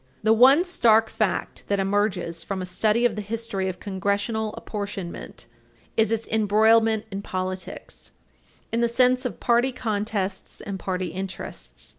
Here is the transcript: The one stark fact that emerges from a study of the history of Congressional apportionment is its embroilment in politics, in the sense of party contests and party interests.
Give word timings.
The 0.23 0.33
one 0.33 0.63
stark 0.63 1.11
fact 1.11 1.65
that 1.67 1.79
emerges 1.79 2.43
from 2.43 2.59
a 2.59 2.65
study 2.65 3.05
of 3.05 3.15
the 3.15 3.21
history 3.21 3.67
of 3.69 3.79
Congressional 3.79 4.51
apportionment 4.55 5.45
is 5.95 6.11
its 6.11 6.27
embroilment 6.29 7.05
in 7.11 7.21
politics, 7.21 8.11
in 8.71 8.81
the 8.81 8.87
sense 8.87 9.25
of 9.25 9.39
party 9.39 9.71
contests 9.71 10.59
and 10.59 10.79
party 10.79 11.09
interests. 11.09 11.89